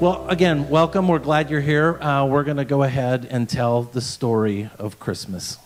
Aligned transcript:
Well, 0.00 0.28
again, 0.28 0.68
welcome. 0.68 1.08
We're 1.08 1.18
glad 1.18 1.50
you're 1.50 1.60
here. 1.60 2.00
Uh, 2.00 2.24
we're 2.24 2.44
going 2.44 2.58
to 2.58 2.64
go 2.64 2.84
ahead 2.84 3.26
and 3.28 3.48
tell 3.48 3.82
the 3.82 4.00
story 4.00 4.70
of 4.78 5.00
Christmas. 5.00 5.58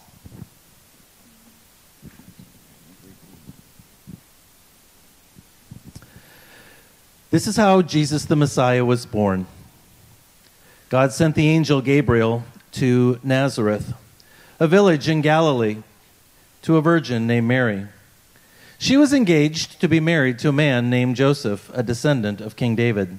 This 7.30 7.46
is 7.46 7.58
how 7.58 7.82
Jesus 7.82 8.24
the 8.24 8.34
Messiah 8.34 8.86
was 8.86 9.04
born. 9.04 9.44
God 10.88 11.12
sent 11.12 11.34
the 11.34 11.50
angel 11.50 11.82
Gabriel 11.82 12.44
to 12.72 13.20
Nazareth, 13.22 13.92
a 14.58 14.66
village 14.66 15.10
in 15.10 15.20
Galilee, 15.20 15.82
to 16.62 16.78
a 16.78 16.80
virgin 16.80 17.26
named 17.26 17.48
Mary. 17.48 17.86
She 18.78 18.96
was 18.96 19.12
engaged 19.12 19.78
to 19.82 19.88
be 19.88 20.00
married 20.00 20.38
to 20.38 20.48
a 20.48 20.52
man 20.52 20.88
named 20.88 21.16
Joseph, 21.16 21.70
a 21.74 21.82
descendant 21.82 22.40
of 22.40 22.56
King 22.56 22.74
David. 22.74 23.18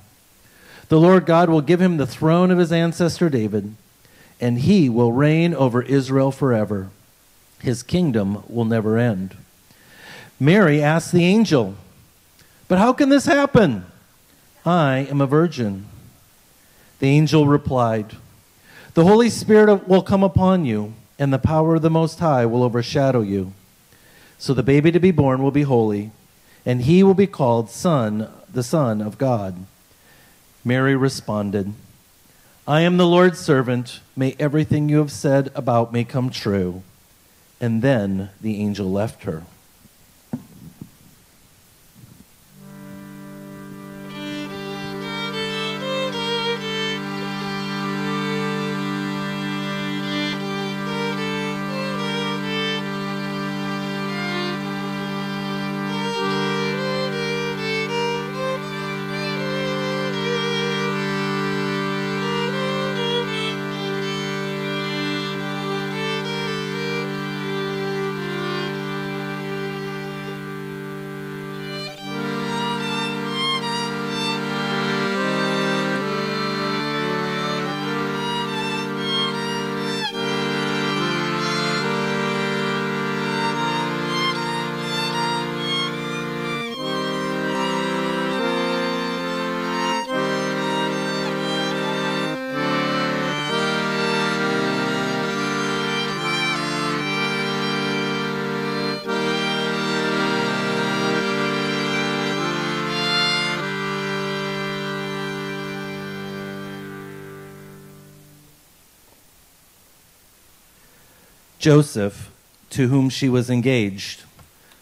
The 0.91 0.99
Lord 0.99 1.25
God 1.25 1.49
will 1.49 1.61
give 1.61 1.79
him 1.79 1.95
the 1.95 2.05
throne 2.05 2.51
of 2.51 2.57
his 2.57 2.73
ancestor 2.73 3.29
David, 3.29 3.75
and 4.41 4.59
he 4.59 4.89
will 4.89 5.13
reign 5.13 5.53
over 5.53 5.81
Israel 5.81 6.33
forever. 6.33 6.89
His 7.61 7.81
kingdom 7.81 8.43
will 8.49 8.65
never 8.65 8.97
end. 8.97 9.37
Mary 10.37 10.83
asked 10.83 11.13
the 11.13 11.23
angel, 11.23 11.75
But 12.67 12.77
how 12.77 12.91
can 12.91 13.07
this 13.07 13.25
happen? 13.25 13.85
I 14.65 15.07
am 15.09 15.21
a 15.21 15.25
virgin. 15.25 15.85
The 16.99 17.07
angel 17.07 17.47
replied, 17.47 18.17
The 18.93 19.05
Holy 19.05 19.29
Spirit 19.29 19.87
will 19.87 20.03
come 20.03 20.25
upon 20.25 20.65
you, 20.65 20.93
and 21.17 21.31
the 21.31 21.39
power 21.39 21.75
of 21.75 21.83
the 21.83 21.89
Most 21.89 22.19
High 22.19 22.45
will 22.45 22.63
overshadow 22.63 23.21
you. 23.21 23.53
So 24.37 24.53
the 24.53 24.61
baby 24.61 24.91
to 24.91 24.99
be 24.99 25.11
born 25.11 25.41
will 25.41 25.51
be 25.51 25.61
holy, 25.61 26.11
and 26.65 26.81
he 26.81 27.01
will 27.01 27.13
be 27.13 27.27
called 27.27 27.69
Son, 27.69 28.29
the 28.51 28.61
Son 28.61 28.99
of 28.99 29.17
God. 29.17 29.55
Mary 30.63 30.95
responded, 30.95 31.73
I 32.67 32.81
am 32.81 32.97
the 32.97 33.07
Lord's 33.07 33.39
servant. 33.39 33.99
May 34.15 34.35
everything 34.39 34.87
you 34.87 34.99
have 34.99 35.11
said 35.11 35.51
about 35.55 35.91
me 35.91 36.03
come 36.03 36.29
true. 36.29 36.83
And 37.59 37.81
then 37.81 38.29
the 38.39 38.59
angel 38.61 38.91
left 38.91 39.23
her. 39.23 39.43
Joseph, 111.61 112.31
to 112.71 112.87
whom 112.87 113.07
she 113.07 113.29
was 113.29 113.47
engaged, 113.47 114.23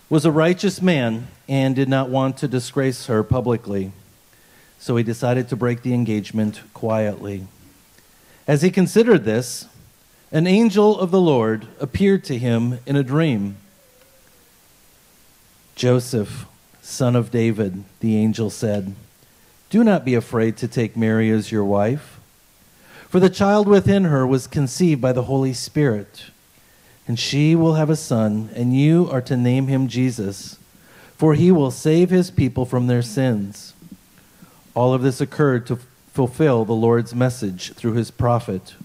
was 0.10 0.24
a 0.24 0.32
righteous 0.32 0.82
man 0.82 1.28
and 1.50 1.76
did 1.76 1.90
not 1.90 2.10
want 2.10 2.38
to 2.38 2.48
disgrace 2.48 3.08
her 3.08 3.22
publicly. 3.22 3.92
So 4.80 4.96
he 4.96 5.04
decided 5.04 5.50
to 5.50 5.58
break 5.58 5.82
the 5.82 5.94
engagement 5.94 6.62
quietly. 6.74 7.46
As 8.48 8.62
he 8.62 8.72
considered 8.72 9.26
this, 9.26 9.68
an 10.32 10.48
angel 10.48 10.98
of 10.98 11.12
the 11.12 11.20
Lord 11.20 11.68
appeared 11.82 12.24
to 12.24 12.38
him 12.38 12.80
in 12.86 12.96
a 12.96 13.04
dream. 13.04 13.58
Joseph, 15.76 16.46
son 16.82 17.14
of 17.14 17.30
David, 17.30 17.84
the 18.00 18.16
angel 18.16 18.50
said, 18.50 18.96
Do 19.70 19.84
not 19.84 20.06
be 20.06 20.16
afraid 20.16 20.56
to 20.56 20.68
take 20.70 20.96
Mary 20.96 21.30
as 21.30 21.52
your 21.52 21.66
wife, 21.66 22.22
for 23.10 23.20
the 23.20 23.30
child 23.30 23.68
within 23.68 24.06
her 24.06 24.26
was 24.26 24.48
conceived 24.48 25.02
by 25.02 25.12
the 25.12 25.24
Holy 25.24 25.52
Spirit 25.52 26.28
and 27.10 27.18
she 27.18 27.56
will 27.56 27.74
have 27.74 27.90
a 27.90 27.96
son, 27.96 28.52
and 28.54 28.78
you 28.78 29.10
are 29.12 29.20
to 29.20 29.36
name 29.36 29.66
him 29.66 29.88
Jesus, 29.88 30.60
for 31.18 31.34
he 31.34 31.52
will 31.52 31.72
save 31.72 32.12
his 32.12 32.30
people 32.30 32.66
from 32.66 32.86
their 32.86 33.02
sins. 33.02 33.74
All 34.76 34.94
of 34.94 35.02
this 35.02 35.20
occurred 35.20 35.66
to 35.66 35.80
fulfill 36.14 36.66
the 36.66 36.74
Lord's 36.74 37.16
message 37.16 37.74
through 37.74 37.94
his 37.94 38.12
prophet 38.12 38.76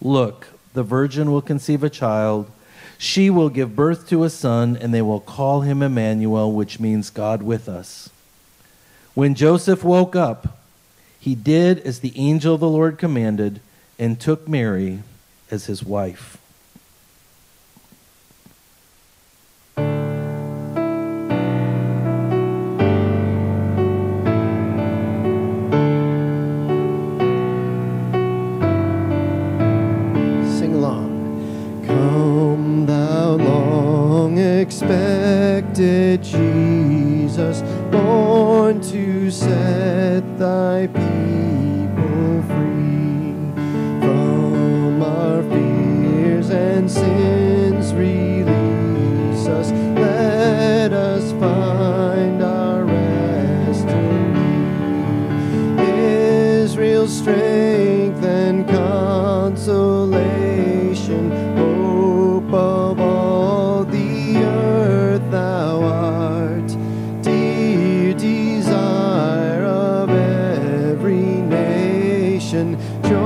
Look, 0.00 0.46
the 0.72 0.84
virgin 0.84 1.32
will 1.32 1.42
conceive 1.42 1.82
a 1.82 1.90
child. 1.90 2.48
She 2.96 3.28
will 3.28 3.48
give 3.48 3.74
birth 3.74 4.08
to 4.08 4.22
a 4.22 4.30
son, 4.30 4.78
and 4.80 4.94
they 4.94 5.02
will 5.02 5.18
call 5.18 5.62
him 5.62 5.82
Emmanuel, 5.82 6.52
which 6.52 6.78
means 6.78 7.10
God 7.10 7.42
with 7.42 7.68
us. 7.68 8.08
When 9.14 9.34
Joseph 9.34 9.82
woke 9.82 10.14
up, 10.14 10.58
he 11.18 11.34
did 11.34 11.80
as 11.80 11.98
the 11.98 12.12
angel 12.14 12.54
of 12.54 12.60
the 12.60 12.68
Lord 12.68 12.98
commanded 12.98 13.60
and 13.98 14.20
took 14.20 14.46
Mary 14.46 15.02
as 15.50 15.66
his 15.66 15.82
wife. 15.82 16.38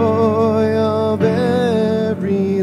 joy 0.09 0.75
of 0.77 1.23
every 1.23 2.58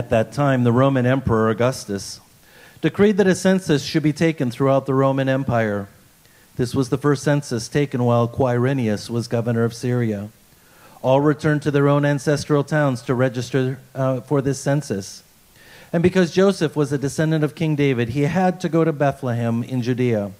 At 0.00 0.08
that 0.08 0.32
time, 0.32 0.64
the 0.64 0.72
Roman 0.72 1.04
Emperor 1.04 1.50
Augustus 1.50 2.20
decreed 2.80 3.18
that 3.18 3.26
a 3.26 3.34
census 3.34 3.84
should 3.84 4.02
be 4.02 4.14
taken 4.14 4.50
throughout 4.50 4.86
the 4.86 4.94
Roman 4.94 5.28
Empire. 5.28 5.88
This 6.56 6.74
was 6.74 6.88
the 6.88 6.96
first 6.96 7.22
census 7.22 7.68
taken 7.68 8.02
while 8.02 8.26
Quirinius 8.26 9.10
was 9.10 9.28
governor 9.28 9.62
of 9.62 9.74
Syria. 9.74 10.30
All 11.02 11.20
returned 11.20 11.60
to 11.64 11.70
their 11.70 11.86
own 11.86 12.06
ancestral 12.06 12.64
towns 12.64 13.02
to 13.02 13.14
register 13.14 13.78
uh, 13.94 14.22
for 14.22 14.40
this 14.40 14.58
census. 14.58 15.22
And 15.92 16.02
because 16.02 16.32
Joseph 16.32 16.74
was 16.74 16.94
a 16.94 16.96
descendant 16.96 17.44
of 17.44 17.54
King 17.54 17.76
David, 17.76 18.08
he 18.08 18.22
had 18.22 18.58
to 18.62 18.70
go 18.70 18.84
to 18.84 18.94
Bethlehem 18.94 19.62
in 19.62 19.82
Judea, 19.82 20.32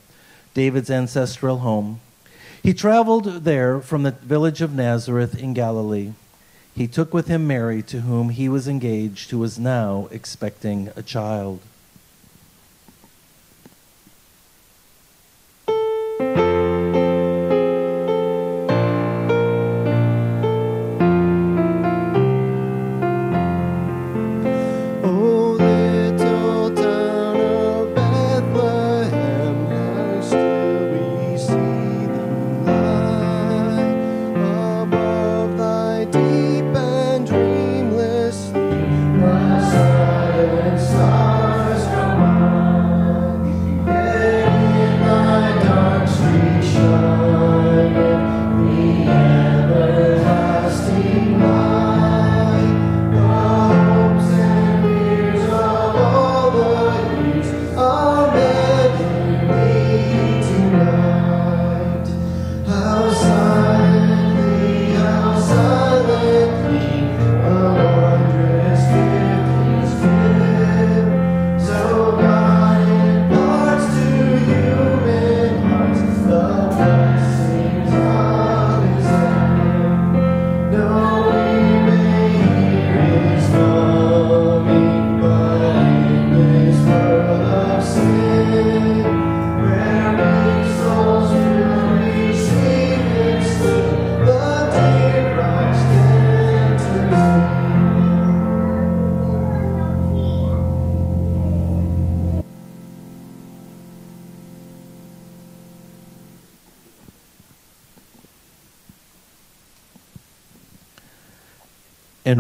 David's 0.55 0.91
ancestral 0.91 1.59
home. 1.59 2.01
He 2.63 2.73
traveled 2.73 3.45
there 3.45 3.83
from 3.83 4.05
the 4.05 4.13
village 4.13 4.63
of 4.63 4.73
Nazareth 4.73 5.39
in 5.39 5.53
Galilee. 5.53 6.13
He 6.75 6.87
took 6.87 7.13
with 7.13 7.29
him 7.29 7.47
Mary, 7.47 7.83
to 7.85 8.03
whom 8.03 8.31
he 8.31 8.49
was 8.49 8.69
engaged, 8.69 9.31
who 9.31 9.39
was 9.39 9.59
now 9.59 10.09
expecting 10.11 10.91
a 10.97 11.03
child. 11.03 11.61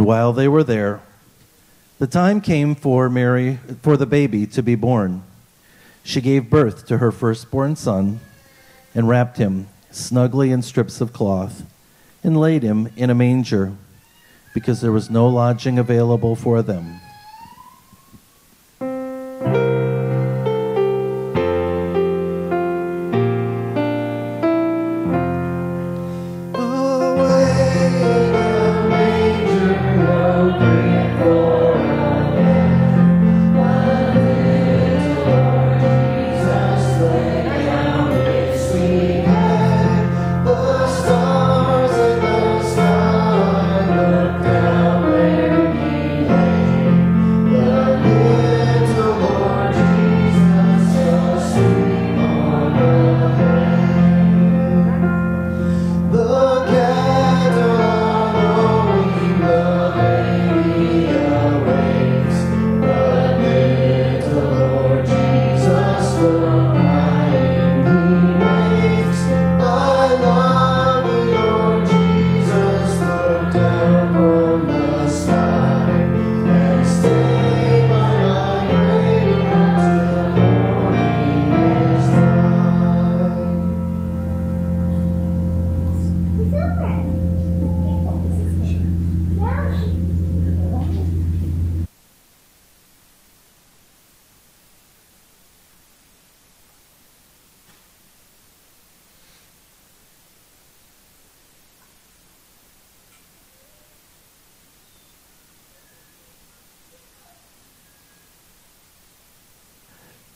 And 0.00 0.06
while 0.06 0.32
they 0.32 0.48
were 0.48 0.64
there, 0.64 1.02
the 1.98 2.06
time 2.06 2.40
came 2.40 2.74
for 2.74 3.10
Mary, 3.10 3.58
for 3.82 3.98
the 3.98 4.06
baby 4.06 4.46
to 4.46 4.62
be 4.62 4.74
born. 4.74 5.22
She 6.02 6.22
gave 6.22 6.48
birth 6.48 6.86
to 6.86 6.96
her 6.96 7.12
firstborn 7.12 7.76
son 7.76 8.20
and 8.94 9.06
wrapped 9.06 9.36
him 9.36 9.68
snugly 9.90 10.52
in 10.52 10.62
strips 10.62 11.02
of 11.02 11.12
cloth 11.12 11.66
and 12.24 12.40
laid 12.40 12.62
him 12.62 12.88
in 12.96 13.10
a 13.10 13.14
manger 13.14 13.74
because 14.54 14.80
there 14.80 14.90
was 14.90 15.10
no 15.10 15.28
lodging 15.28 15.78
available 15.78 16.34
for 16.34 16.62
them. 16.62 17.02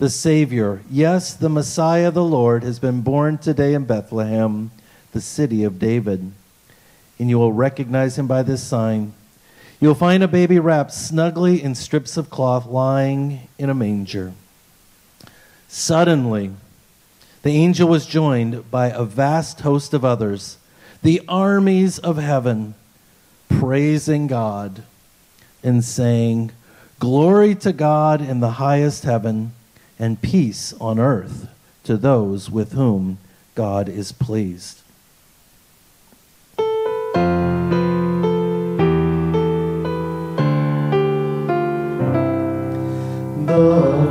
The 0.00 0.08
Savior, 0.08 0.80
yes, 0.90 1.34
the 1.34 1.50
Messiah, 1.50 2.10
the 2.10 2.24
Lord, 2.24 2.62
has 2.62 2.78
been 2.78 3.02
born 3.02 3.36
today 3.36 3.74
in 3.74 3.84
Bethlehem, 3.84 4.70
the 5.12 5.20
city 5.20 5.62
of 5.62 5.78
David. 5.78 6.32
And 7.18 7.28
you 7.28 7.38
will 7.38 7.52
recognize 7.52 8.18
him 8.18 8.26
by 8.26 8.42
this 8.42 8.62
sign. 8.62 9.12
You'll 9.78 9.94
find 9.94 10.22
a 10.22 10.28
baby 10.28 10.58
wrapped 10.58 10.94
snugly 10.94 11.62
in 11.62 11.74
strips 11.74 12.16
of 12.16 12.30
cloth 12.30 12.64
lying 12.64 13.48
in 13.58 13.68
a 13.68 13.74
manger. 13.74 14.32
Suddenly, 15.68 16.52
the 17.42 17.50
angel 17.50 17.86
was 17.86 18.06
joined 18.06 18.70
by 18.70 18.86
a 18.86 19.04
vast 19.04 19.60
host 19.60 19.92
of 19.92 20.02
others, 20.02 20.56
the 21.02 21.20
armies 21.28 21.98
of 21.98 22.16
heaven, 22.16 22.74
praising 23.50 24.28
God 24.28 24.82
and 25.62 25.84
saying, 25.84 26.52
Glory 26.98 27.54
to 27.56 27.74
God 27.74 28.22
in 28.22 28.40
the 28.40 28.52
highest 28.52 29.04
heaven, 29.04 29.52
and 30.00 30.20
peace 30.22 30.72
on 30.80 30.98
earth 30.98 31.46
to 31.84 31.96
those 31.98 32.50
with 32.50 32.72
whom 32.72 33.18
God 33.54 33.86
is 33.86 34.12
pleased. 34.12 34.80
The 43.46 44.09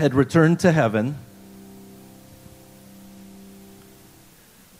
had 0.00 0.14
returned 0.14 0.58
to 0.58 0.72
heaven, 0.72 1.14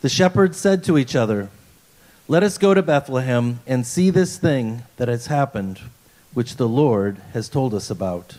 the 0.00 0.08
shepherds 0.08 0.56
said 0.56 0.82
to 0.82 0.96
each 0.96 1.14
other, 1.14 1.50
Let 2.26 2.42
us 2.42 2.56
go 2.56 2.72
to 2.72 2.80
Bethlehem 2.80 3.60
and 3.66 3.86
see 3.86 4.08
this 4.08 4.38
thing 4.38 4.84
that 4.96 5.08
has 5.08 5.26
happened, 5.26 5.78
which 6.32 6.56
the 6.56 6.66
Lord 6.66 7.18
has 7.34 7.50
told 7.50 7.74
us 7.74 7.90
about. 7.90 8.38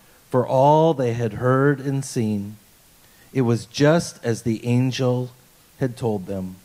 for 0.31 0.47
all 0.47 0.93
they 0.93 1.11
had 1.11 1.33
heard 1.33 1.81
and 1.81 2.05
seen. 2.05 2.55
It 3.33 3.41
was 3.41 3.65
just 3.65 4.23
as 4.23 4.41
the 4.41 4.65
angel 4.65 5.31
had 5.79 5.97
told 5.97 6.25
them. 6.25 6.55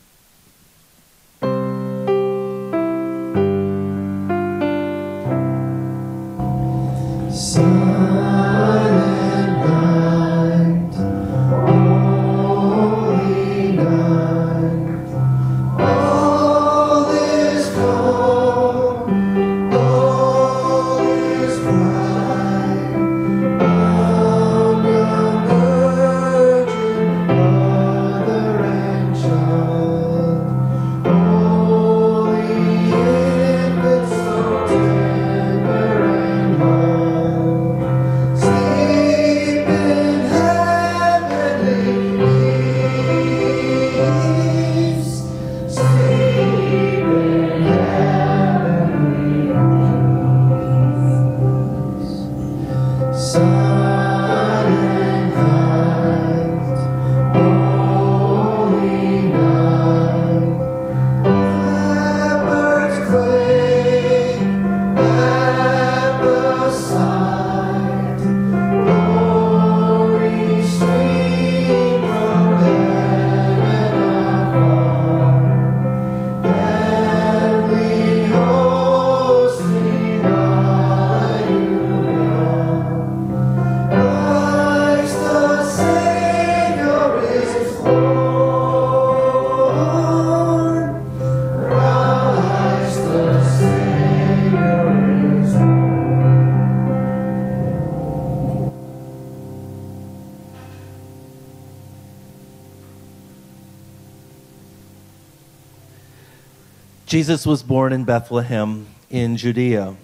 Jesus 107.17 107.47
was 107.47 107.63
born 107.63 107.93
in 107.93 108.03
Bethlehem 108.03 108.85
in 109.09 109.37
Judea 109.37 109.95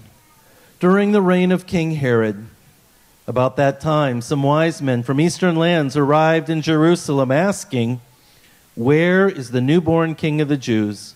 during 0.79 1.11
the 1.11 1.21
reign 1.21 1.51
of 1.51 1.67
King 1.67 1.91
Herod. 1.91 2.47
About 3.27 3.55
that 3.57 3.79
time, 3.79 4.19
some 4.19 4.41
wise 4.41 4.81
men 4.81 5.03
from 5.03 5.21
eastern 5.21 5.55
lands 5.55 5.95
arrived 5.95 6.49
in 6.49 6.63
Jerusalem 6.63 7.31
asking, 7.31 8.01
Where 8.73 9.29
is 9.29 9.51
the 9.51 9.61
newborn 9.61 10.15
King 10.15 10.41
of 10.41 10.47
the 10.47 10.57
Jews? 10.57 11.13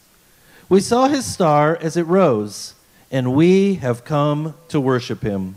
We 0.70 0.82
saw 0.82 1.08
his 1.08 1.26
star 1.26 1.76
as 1.76 1.98
it 1.98 2.04
rose, 2.04 2.76
and 3.10 3.34
we 3.34 3.76
have 3.78 4.06
come 4.06 4.54
to 4.68 4.80
worship 4.80 5.24
him. 5.24 5.56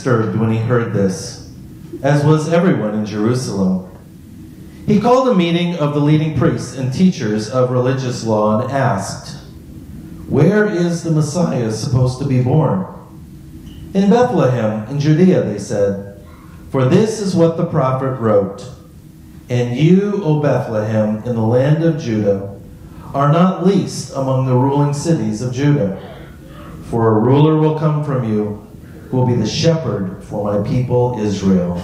Disturbed 0.00 0.34
when 0.38 0.50
he 0.50 0.56
heard 0.56 0.94
this, 0.94 1.52
as 2.02 2.24
was 2.24 2.50
everyone 2.50 2.94
in 2.94 3.04
Jerusalem. 3.04 3.86
He 4.86 4.98
called 4.98 5.28
a 5.28 5.34
meeting 5.34 5.76
of 5.76 5.92
the 5.92 6.00
leading 6.00 6.38
priests 6.38 6.74
and 6.74 6.90
teachers 6.90 7.50
of 7.50 7.70
religious 7.70 8.24
law 8.24 8.62
and 8.62 8.72
asked, 8.72 9.36
Where 10.26 10.64
is 10.64 11.02
the 11.02 11.10
Messiah 11.10 11.70
supposed 11.70 12.18
to 12.20 12.26
be 12.26 12.42
born? 12.42 12.86
In 13.92 14.08
Bethlehem, 14.08 14.88
in 14.88 14.98
Judea, 14.98 15.42
they 15.42 15.58
said, 15.58 16.24
For 16.70 16.86
this 16.86 17.20
is 17.20 17.36
what 17.36 17.58
the 17.58 17.66
prophet 17.66 18.14
wrote 18.20 18.66
And 19.50 19.76
you, 19.76 20.22
O 20.24 20.40
Bethlehem, 20.40 21.18
in 21.24 21.34
the 21.34 21.42
land 21.42 21.84
of 21.84 22.00
Judah, 22.00 22.58
are 23.12 23.30
not 23.30 23.66
least 23.66 24.16
among 24.16 24.46
the 24.46 24.56
ruling 24.56 24.94
cities 24.94 25.42
of 25.42 25.52
Judah. 25.52 26.16
For 26.84 27.18
a 27.18 27.20
ruler 27.20 27.56
will 27.56 27.78
come 27.78 28.02
from 28.02 28.24
you 28.24 28.66
will 29.12 29.26
be 29.26 29.34
the 29.34 29.46
shepherd 29.46 30.22
for 30.22 30.44
my 30.44 30.68
people 30.68 31.18
Israel. 31.18 31.82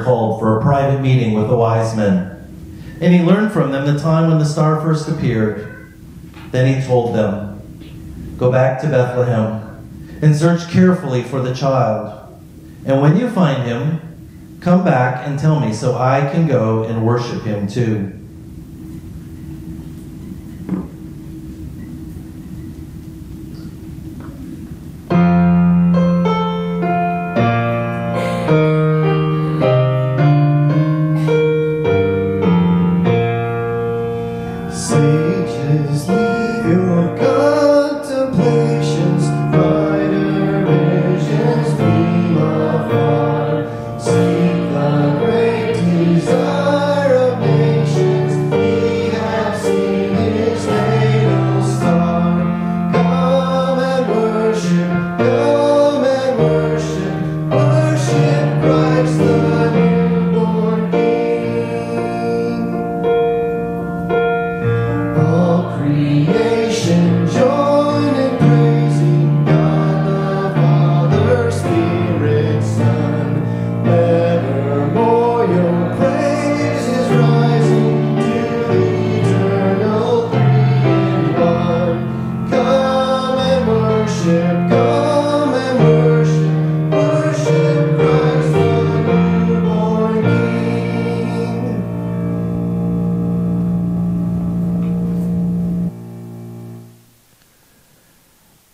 Called 0.00 0.40
for 0.40 0.58
a 0.58 0.62
private 0.62 1.00
meeting 1.00 1.34
with 1.34 1.48
the 1.48 1.56
wise 1.56 1.96
men, 1.96 2.30
and 3.00 3.12
he 3.12 3.20
learned 3.20 3.52
from 3.52 3.72
them 3.72 3.84
the 3.86 3.98
time 3.98 4.28
when 4.28 4.38
the 4.38 4.44
star 4.44 4.80
first 4.80 5.08
appeared. 5.08 5.92
Then 6.50 6.80
he 6.80 6.86
told 6.86 7.14
them, 7.14 7.60
Go 8.38 8.52
back 8.52 8.80
to 8.82 8.88
Bethlehem 8.88 10.18
and 10.22 10.36
search 10.36 10.70
carefully 10.70 11.22
for 11.22 11.40
the 11.40 11.54
child. 11.54 12.18
And 12.84 13.02
when 13.02 13.16
you 13.16 13.28
find 13.28 13.64
him, 13.64 14.58
come 14.60 14.84
back 14.84 15.26
and 15.26 15.38
tell 15.38 15.60
me 15.60 15.72
so 15.72 15.96
I 15.96 16.30
can 16.32 16.46
go 16.46 16.84
and 16.84 17.04
worship 17.04 17.42
him 17.42 17.66
too. 17.66 18.21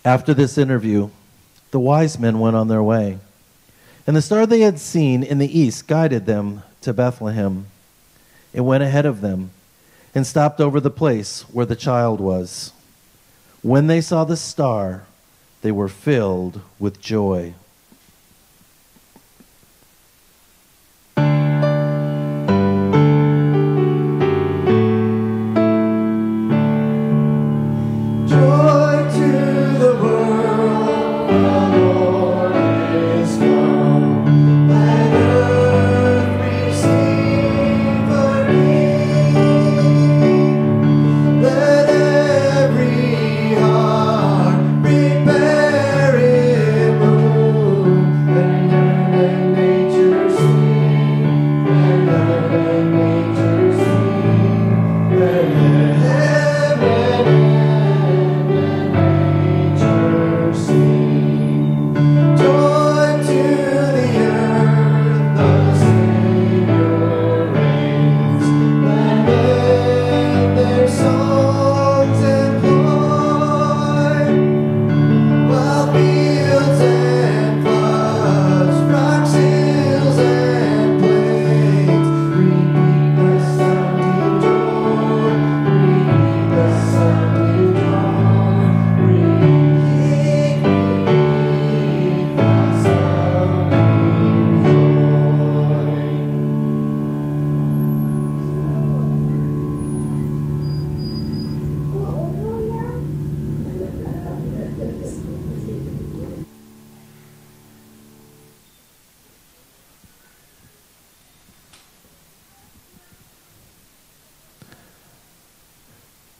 After 0.09 0.33
this 0.33 0.57
interview, 0.57 1.11
the 1.69 1.79
wise 1.79 2.17
men 2.17 2.39
went 2.39 2.55
on 2.55 2.67
their 2.67 2.81
way. 2.81 3.19
And 4.07 4.15
the 4.15 4.23
star 4.23 4.47
they 4.47 4.61
had 4.61 4.79
seen 4.79 5.21
in 5.21 5.37
the 5.37 5.59
east 5.59 5.85
guided 5.85 6.25
them 6.25 6.63
to 6.81 6.93
Bethlehem. 6.93 7.67
It 8.51 8.61
went 8.61 8.81
ahead 8.81 9.05
of 9.05 9.21
them 9.21 9.51
and 10.15 10.25
stopped 10.25 10.59
over 10.59 10.79
the 10.79 10.89
place 10.89 11.41
where 11.51 11.67
the 11.67 11.75
child 11.75 12.19
was. 12.19 12.73
When 13.61 13.85
they 13.85 14.01
saw 14.01 14.23
the 14.23 14.35
star, 14.35 15.03
they 15.61 15.71
were 15.71 15.87
filled 15.87 16.61
with 16.79 16.99
joy. 16.99 17.53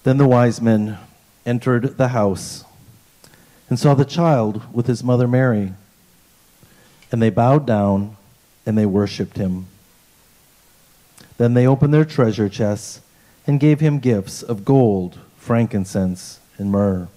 Then 0.09 0.17
the 0.17 0.27
wise 0.27 0.59
men 0.59 0.97
entered 1.45 1.97
the 1.97 2.07
house 2.07 2.63
and 3.69 3.77
saw 3.77 3.93
the 3.93 4.03
child 4.03 4.63
with 4.73 4.87
his 4.87 5.03
mother 5.03 5.27
Mary. 5.27 5.73
And 7.11 7.21
they 7.21 7.29
bowed 7.29 7.67
down 7.67 8.17
and 8.65 8.75
they 8.75 8.87
worshiped 8.87 9.37
him. 9.37 9.67
Then 11.37 11.53
they 11.53 11.67
opened 11.67 11.93
their 11.93 12.05
treasure 12.05 12.49
chests 12.49 13.01
and 13.45 13.59
gave 13.59 13.81
him 13.81 13.99
gifts 13.99 14.41
of 14.41 14.65
gold, 14.65 15.19
frankincense, 15.37 16.39
and 16.57 16.71
myrrh. 16.71 17.07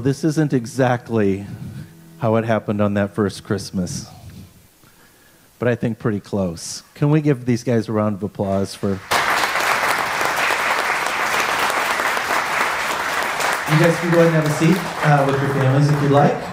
This 0.00 0.24
isn't 0.24 0.54
exactly 0.54 1.46
how 2.20 2.36
it 2.36 2.44
happened 2.44 2.80
on 2.80 2.94
that 2.94 3.14
first 3.14 3.44
Christmas, 3.44 4.08
but 5.58 5.68
I 5.68 5.74
think 5.74 5.98
pretty 5.98 6.20
close. 6.20 6.82
Can 6.94 7.10
we 7.10 7.20
give 7.20 7.44
these 7.44 7.62
guys 7.62 7.86
a 7.88 7.92
round 7.92 8.16
of 8.16 8.22
applause 8.22 8.74
for? 8.74 8.88
You 8.88 8.98
guys 13.78 13.96
can 14.00 14.10
go 14.10 14.20
ahead 14.20 14.34
and 14.34 14.34
have 14.34 14.46
a 14.46 14.50
seat 14.50 14.76
uh, 15.04 15.24
with 15.26 15.40
your 15.40 15.54
families 15.54 15.90
if 15.90 16.02
you'd 16.02 16.12
like. 16.12 16.49